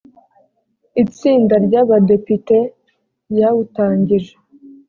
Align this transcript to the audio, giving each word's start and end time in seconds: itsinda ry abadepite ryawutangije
itsinda 1.03 1.55
ry 1.65 1.75
abadepite 1.81 2.57
ryawutangije 3.31 4.33